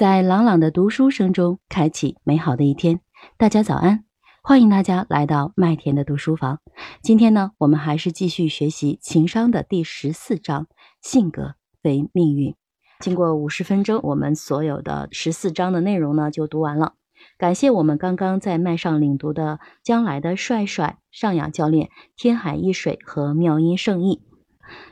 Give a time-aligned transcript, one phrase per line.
[0.00, 3.00] 在朗朗的读书声中开启美好的一天。
[3.36, 4.06] 大家早安，
[4.42, 6.58] 欢迎大家来到麦田的读书房。
[7.02, 10.68] 今天呢，我们还是继续学习情商的第十四章：
[11.02, 12.56] 性格为命运。
[13.00, 16.94] 经过五十分钟，我们所有的十四章的内容呢就读完了。
[17.36, 24.22] 感谢我们刚刚在麦上领读的将来的帅帅尚雅教练、天海一水和妙音圣意。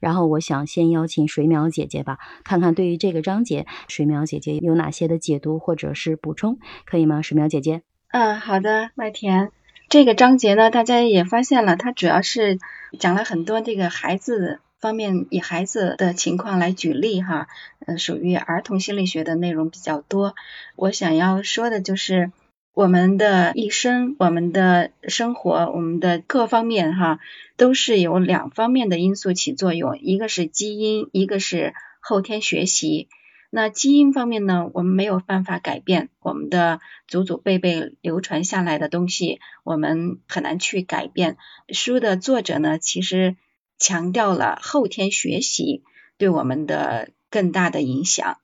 [0.00, 7.22] 然后我想先邀请水淼姐姐吧，看看对于这个章节，水淼姐姐有哪些的解读或者是补充，可以吗？
[7.22, 7.82] 水淼姐姐。
[8.10, 9.50] 嗯，好的，麦田。
[9.88, 12.58] 这个章节呢，大家也发现了，它主要是
[12.98, 17.48] 讲了很多这个孩子方面，以孩子的情况来举例哈，
[17.86, 20.34] 呃，属于儿童心理学的内容比较多。
[20.76, 22.32] 我想要说的就是。
[22.74, 27.20] 我们的一生，我们的生活，我们的各方面哈，
[27.56, 33.08] 都是有两方面的因素起作用，一个是基因，一个是后天学习。
[33.48, 41.36] 那基因方面呢，我们没有办法改变，我们的祖祖辈辈流传下来的东西，我们很难去改变。
[41.68, 43.36] 书的作者呢，其实
[43.78, 45.84] 强调了后天学习
[46.18, 48.38] 对我们的更大的影响。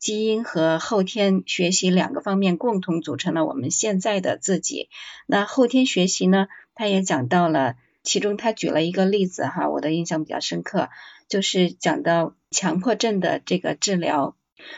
[0.00, 4.88] 基因和后天学习两个方面共同组成了我们现在的自己。
[5.26, 6.48] 那后天学习呢？
[6.74, 10.88] 他也讲到了，其中他举了一个例子哈，我的印象比较深刻，
[11.28, 14.34] 就是讲到强迫症的这个治疗。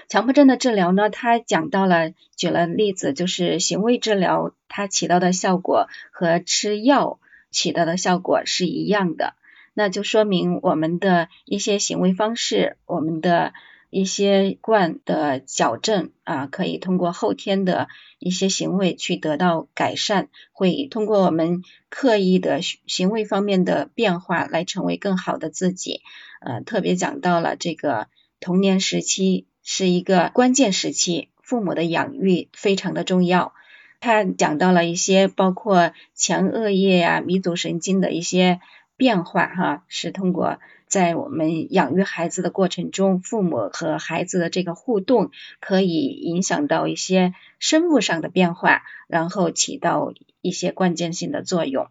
[0.08, 7.20] 强迫症的治疗呢，他讲到了，举了例子，就是行为治疗它起到的效果和吃药
[7.52, 9.34] 起到的效果是一样的，
[9.72, 13.52] 那就说明我们的一些行为方式，我们的。
[13.92, 26.00] 一些惯的矫正啊，可以通过后天的一些行为去得到改善，会通过我们刻意的行为方面的变化来成为更好的自己。
[26.40, 28.06] 呃，特别讲到了这个
[28.40, 33.52] 童年时期是一个关键时期，父母的养育非常的重要。
[34.00, 38.58] 他讲到了一些包括前额叶呀、迷走神经的一些
[38.96, 40.58] 变化哈，是通过。
[40.92, 51.89] 在我们养育孩子的过程中，父母和孩子的这个互动可以影响到一些生物上的变化，然后起到一些关键性的作用。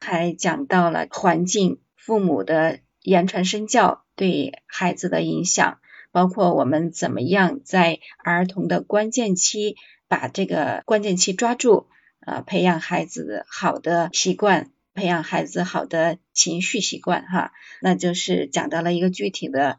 [0.00, 5.78] 还讲到了环境、父母的言传身教对孩子的影响，
[6.10, 9.76] 包括我们怎么样在儿童的关键期
[10.08, 11.86] 把这个关键期抓住，
[12.18, 14.72] 呃，培养孩子好的习惯。
[14.94, 19.78] 培养孩子好的情绪习惯，哈，那就是讲到了一个具体的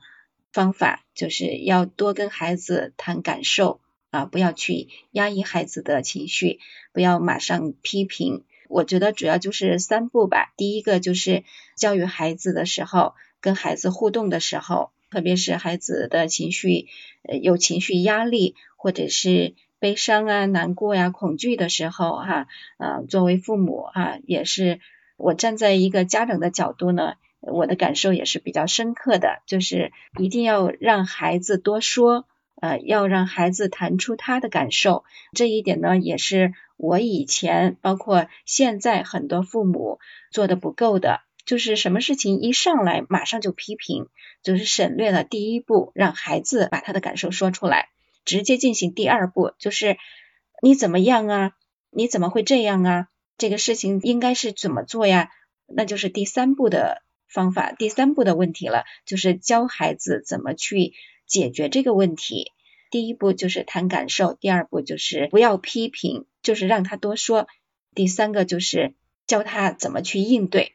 [0.52, 3.80] 方法，就是要多跟孩子谈感受
[4.12, 6.59] 啊，不要去压抑孩子的情绪，
[6.92, 8.44] 不要马上批评。
[8.68, 10.54] 我觉得主要就是三步吧。
[10.58, 11.46] 第一个就是
[11.78, 16.88] 教育孩子的时候，跟孩子互动的时候，特别是孩子的情绪
[17.24, 24.81] 呃有情绪压力或者是悲伤啊、难过呀、恐惧的时候，哈，呃，作为父母啊，也是。
[25.18, 32.26] 我站在一个家长的角度呢，我的感受也是比较深刻的，就是一定要让孩子多说，
[32.62, 35.04] 呃，要让孩子谈出他的感受。
[35.34, 40.00] 这一点呢，也是我以前包括现在很多父母
[40.31, 44.08] 做的不够的，就是什么事情一上来马上就批评，
[44.44, 47.90] 就是省略了第一步，让孩子把他的感受说出来，
[48.25, 49.98] 直接进行第二步，就是
[50.62, 51.52] 你怎么样啊？
[51.90, 53.08] 你怎么会这样啊？
[53.38, 55.29] 这个事情应该是怎么做呀？
[55.68, 60.94] 那就是第三步的方法，第三步的问题了，就是教孩子怎么去
[61.28, 62.51] 解决这个问题。
[62.91, 67.47] 第一步就是谈感受，第二步就是不要批评，就是让他多说。
[67.94, 68.94] 第三个就是
[69.28, 70.74] 教他怎么去应对。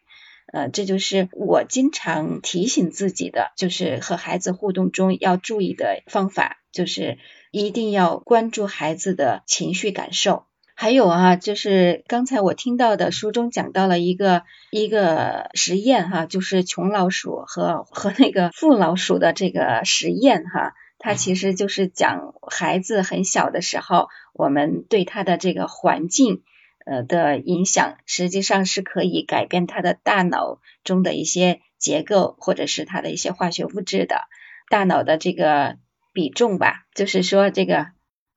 [0.53, 7.19] 呃，这就是我经常提醒自己的，就是和孩子互动中要注意的方法，就是
[7.53, 10.47] 一定要关注孩子的情绪感受。
[10.81, 26.45] 还有啊，就是刚才我听到的书中讲到了一个一个实验哈，就是穷老鼠和和那个富老鼠的这个实验哈，它其实就是讲孩子很小的时候，我们对他的这个环境
[26.87, 34.23] 呃的影响，实际上是可以改变他的大脑中的一些结构或者是他的一些化学物质的，
[34.71, 35.77] 大脑的这个
[36.15, 37.89] 比重吧，就是说这个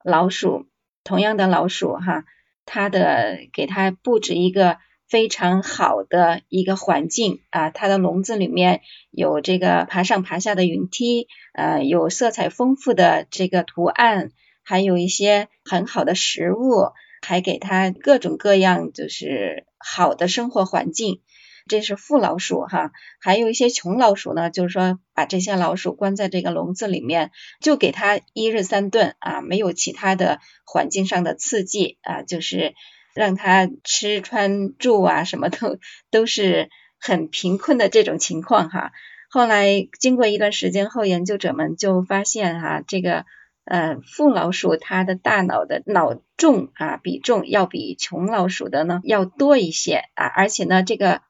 [0.03, 0.67] 老鼠。
[1.03, 2.25] 同样的老鼠哈，
[2.65, 4.77] 它的给它布置一个
[5.07, 14.31] 非常好的一个环境啊，它的笼子里面有这个爬上爬下的云梯，呃，有色彩丰富的这个图案，
[14.63, 16.91] 还有一些很好的食物，
[17.21, 21.21] 还给它各种各样就是好的生活环境。
[21.67, 22.91] 这是富老鼠哈。
[23.19, 27.31] 还有一些穷老鼠呢，就是说把这些老鼠关在这个笼子里面，
[27.61, 32.73] 就给它一日三顿啊，没有其他的环境上的刺激啊，就是
[33.13, 35.77] 让它吃穿住啊，什么都
[36.11, 36.69] 都是
[36.99, 38.91] 很贫困的这种情况哈。
[39.29, 43.25] 后来经过一段时间后，研究者们就发现哈，这个。
[43.65, 51.21] 呃，富老鼠它的大脑的脑重啊比重要比穷老鼠的呢要多一些啊，而且呢，这个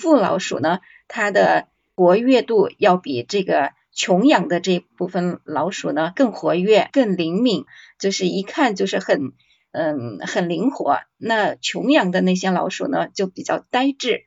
[0.00, 7.64] 富老鼠呢，它的活跃度要比这个穷养的这部分老鼠呢更活跃、更灵敏，
[7.98, 9.32] 就是一看就是很
[9.72, 10.98] 嗯很灵活。
[11.18, 14.22] 那穷养的那些老鼠呢就比较呆滞。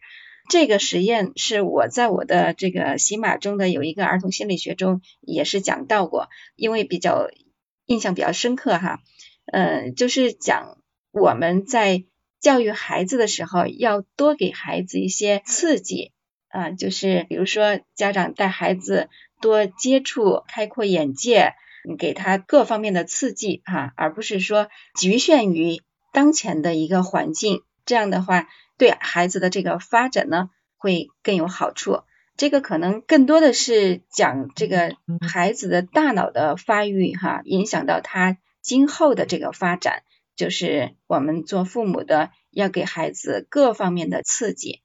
[0.50, 7.30] 这个实验是我在我的这个喜马中的有一个儿童心理学中也是讲到过，因为比较。
[7.88, 9.00] 印象比较深刻哈，
[9.46, 10.80] 嗯，就是讲
[11.12, 12.04] 我们在
[12.46, 16.12] 教育孩子的时候，要多给孩子一些刺激。
[16.50, 19.10] 啊，就是比如说家长带孩子
[19.42, 21.56] 多接触、开阔眼界，
[21.98, 25.82] 给他各方面的刺激哈，而不是说局限于
[26.14, 28.48] 当前的一个环境，这样的话
[28.78, 32.02] 对孩子的这个发展呢会更有好处。
[32.38, 34.94] 这个可能更多的是讲这个
[35.28, 40.04] 孩子的大脑的发育，哈，影响到他今后的这个发展，
[40.36, 44.82] 就是我们做父母的要给孩子各方面的刺激。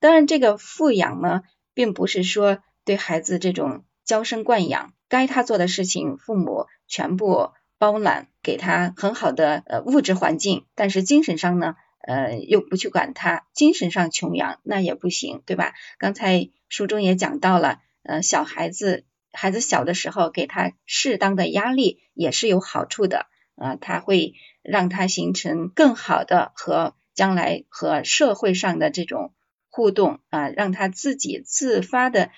[0.00, 1.42] 当然，这个富养呢，
[1.74, 11.76] 并不是说对孩子这种娇生惯养，该他做的事情，父母全部包揽，给他很好的呃物质环境，但是精神上呢？
[12.06, 15.72] 呃，又不去管他，精神上穷养那也不行，对吧？
[15.96, 23.24] 刚才书中也讲到了，呃，小孩子孩子小的时候给他适当的压力也是有好处的，
[23.56, 29.32] 啊，他会让他形成更好的和将来和社会上的这种
[29.70, 32.30] 互动啊，让他自己自发的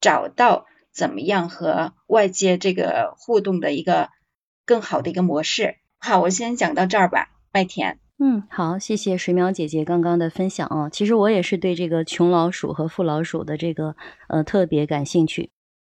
[0.00, 4.10] 找到怎么样和外界这个互动的一个
[4.64, 5.76] 更好的一个模式。
[5.98, 7.98] 好，我先讲到这儿吧，麦田。
[8.18, 10.88] 嗯，好，谢谢水淼姐姐刚刚的分享啊。
[10.88, 13.96] 其实我也是对这个穷老鼠和富老鼠的这个
[14.28, 15.50] 呃特别感兴趣。